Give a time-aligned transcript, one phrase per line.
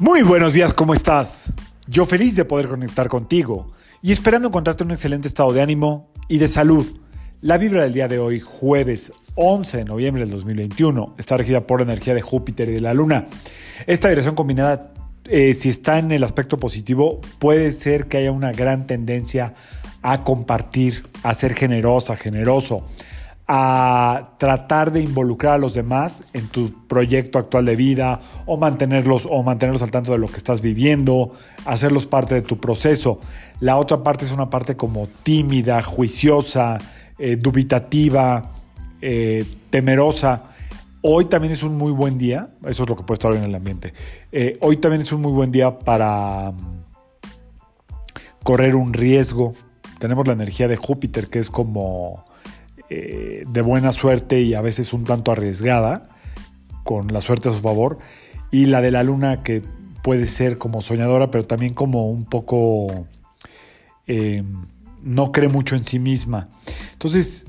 [0.00, 1.52] Muy buenos días, ¿cómo estás?
[1.86, 6.10] Yo feliz de poder conectar contigo y esperando encontrarte en un excelente estado de ánimo
[6.26, 6.86] y de salud.
[7.42, 11.80] La vibra del día de hoy, jueves 11 de noviembre del 2021, está regida por
[11.80, 13.26] la energía de Júpiter y de la Luna.
[13.86, 14.94] Esta dirección combinada,
[15.26, 19.52] eh, si está en el aspecto positivo, puede ser que haya una gran tendencia
[20.00, 22.86] a compartir, a ser generosa, generoso,
[23.52, 29.26] a tratar de involucrar a los demás en tu proyecto actual de vida o mantenerlos
[29.28, 31.32] o mantenerlos al tanto de lo que estás viviendo,
[31.64, 33.18] hacerlos parte de tu proceso.
[33.58, 36.78] La otra parte es una parte como tímida, juiciosa,
[37.18, 38.52] eh, dubitativa,
[39.02, 40.44] eh, temerosa.
[41.02, 43.52] Hoy también es un muy buen día, eso es lo que puede estar en el
[43.52, 43.94] ambiente.
[44.30, 46.84] Eh, hoy también es un muy buen día para mm,
[48.44, 49.54] correr un riesgo.
[49.98, 52.24] Tenemos la energía de Júpiter que es como
[52.90, 56.08] eh, de buena suerte y a veces un tanto arriesgada,
[56.82, 57.98] con la suerte a su favor,
[58.50, 59.62] y la de la luna que
[60.02, 63.06] puede ser como soñadora, pero también como un poco
[64.06, 64.42] eh,
[65.02, 66.48] no cree mucho en sí misma.
[66.92, 67.46] Entonces,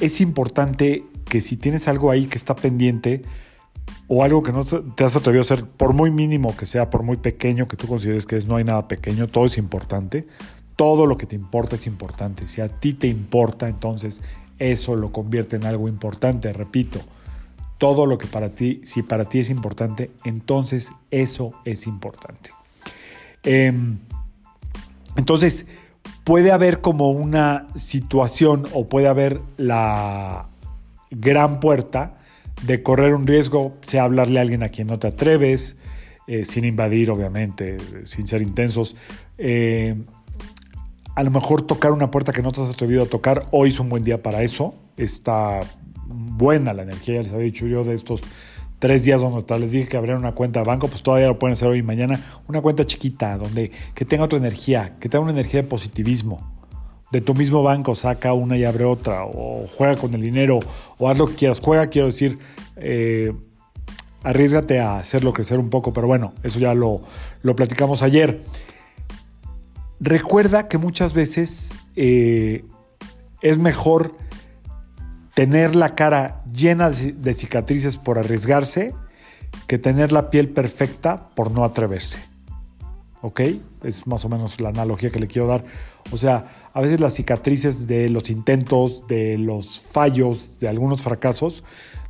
[0.00, 3.22] es importante que si tienes algo ahí que está pendiente,
[4.08, 7.02] o algo que no te has atrevido a hacer, por muy mínimo que sea, por
[7.02, 10.26] muy pequeño que tú consideres que es, no hay nada pequeño, todo es importante.
[10.76, 12.46] Todo lo que te importa es importante.
[12.46, 14.20] Si a ti te importa, entonces
[14.58, 17.00] eso lo convierte en algo importante, repito.
[17.78, 22.50] Todo lo que para ti, si para ti es importante, entonces eso es importante.
[23.42, 23.98] Em,
[25.16, 25.66] entonces,
[26.24, 30.46] puede haber como una situación o puede haber la
[31.10, 32.18] gran puerta
[32.62, 35.76] de correr un riesgo, sea hablarle a alguien a quien no te atreves,
[36.26, 38.96] eh, sin invadir, obviamente, sin ser intensos.
[39.38, 39.94] Eh,
[41.16, 43.80] a lo mejor tocar una puerta que no te has atrevido a tocar, hoy es
[43.80, 44.74] un buen día para eso.
[44.98, 45.60] Está
[46.06, 48.20] buena la energía, ya les había dicho yo de estos
[48.78, 51.54] tres días donde les dije que abrieran una cuenta de banco, pues todavía lo pueden
[51.54, 52.20] hacer hoy y mañana.
[52.48, 56.54] Una cuenta chiquita, donde que tenga otra energía, que tenga una energía de positivismo.
[57.10, 60.60] De tu mismo banco saca una y abre otra, o juega con el dinero,
[60.98, 61.60] o haz lo que quieras.
[61.60, 62.40] Juega, quiero decir,
[62.76, 63.32] eh,
[64.22, 67.00] arriesgate a hacerlo crecer un poco, pero bueno, eso ya lo,
[67.40, 68.42] lo platicamos ayer.
[70.00, 72.64] Recuerda que muchas veces eh,
[73.40, 74.16] es mejor
[75.34, 78.94] tener la cara llena de cicatrices por arriesgarse
[79.66, 82.20] que tener la piel perfecta por no atreverse.
[83.22, 83.40] ¿Ok?
[83.82, 85.64] Es más o menos la analogía que le quiero dar.
[86.12, 91.64] O sea, a veces las cicatrices de los intentos, de los fallos, de algunos fracasos,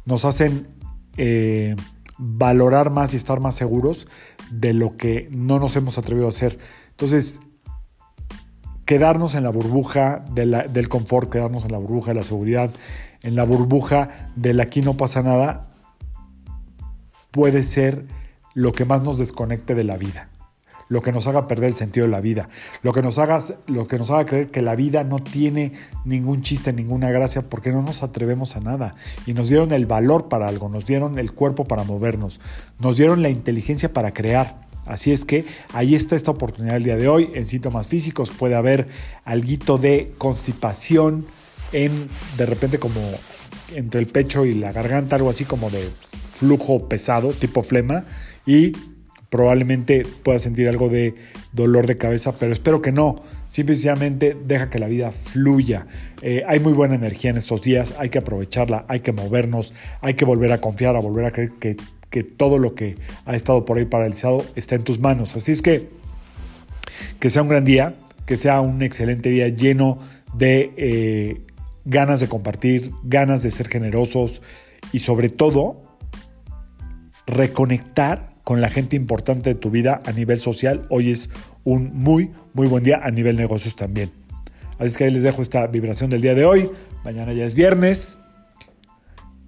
[0.04, 0.68] nos hacen
[1.16, 1.76] eh,
[2.18, 4.08] valorar más y estar más seguros
[4.50, 6.58] de lo que no nos hemos atrevido a hacer.
[6.90, 7.40] Entonces,
[8.86, 12.70] quedarnos en la burbuja del confort, quedarnos en la burbuja de la seguridad,
[13.22, 15.66] en la burbuja del aquí no pasa nada,
[17.32, 18.06] puede ser
[18.54, 20.28] lo que más nos desconecte de la vida,
[20.88, 22.48] lo que nos haga perder el sentido de la vida,
[22.82, 25.72] lo que nos haga, lo que nos haga creer que la vida no tiene
[26.04, 28.94] ningún chiste, ninguna gracia, porque no nos atrevemos a nada.
[29.26, 32.40] Y nos dieron el valor para algo, nos dieron el cuerpo para movernos,
[32.78, 34.65] nos dieron la inteligencia para crear.
[34.86, 37.30] Así es que ahí está esta oportunidad el día de hoy.
[37.34, 38.88] En síntomas físicos puede haber
[39.24, 41.26] algo de constipación
[41.72, 43.00] en de repente como
[43.74, 45.88] entre el pecho y la garganta, algo así como de
[46.38, 48.04] flujo pesado, tipo flema,
[48.46, 48.72] y
[49.30, 51.14] probablemente pueda sentir algo de
[51.52, 53.16] dolor de cabeza, pero espero que no.
[53.48, 55.86] Simplemente deja que la vida fluya.
[56.22, 60.14] Eh, hay muy buena energía en estos días, hay que aprovecharla, hay que movernos, hay
[60.14, 61.76] que volver a confiar, a volver a creer que
[62.10, 65.36] que todo lo que ha estado por ahí paralizado está en tus manos.
[65.36, 65.88] Así es que
[67.20, 67.94] que sea un gran día,
[68.26, 69.98] que sea un excelente día lleno
[70.34, 71.40] de eh,
[71.84, 74.42] ganas de compartir, ganas de ser generosos
[74.92, 75.82] y sobre todo
[77.26, 80.86] reconectar con la gente importante de tu vida a nivel social.
[80.88, 81.30] Hoy es
[81.64, 84.10] un muy, muy buen día a nivel negocios también.
[84.78, 86.70] Así es que ahí les dejo esta vibración del día de hoy.
[87.04, 88.18] Mañana ya es viernes.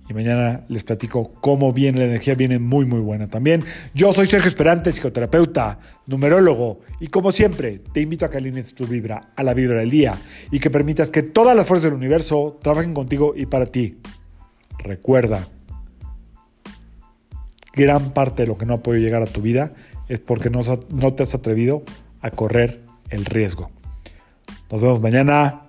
[0.09, 3.63] Y mañana les platico cómo viene la energía, viene muy muy buena también.
[3.93, 8.87] Yo soy Sergio Esperante, psicoterapeuta, numerólogo, y como siempre, te invito a que alinees tu
[8.87, 10.17] vibra a la vibra del día
[10.51, 13.99] y que permitas que todas las fuerzas del universo trabajen contigo y para ti.
[14.79, 15.47] Recuerda,
[17.75, 19.75] gran parte de lo que no ha podido llegar a tu vida
[20.09, 20.61] es porque no,
[20.95, 21.83] no te has atrevido
[22.23, 23.71] a correr el riesgo.
[24.71, 25.63] Nos vemos mañana.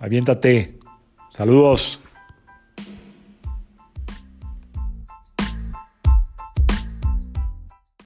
[0.00, 0.78] Aviéntate.
[1.32, 2.00] Saludos.